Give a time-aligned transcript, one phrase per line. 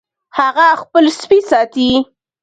[0.37, 1.89] هغه خپل سپی ساتي